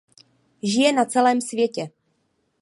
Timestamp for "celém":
1.05-1.41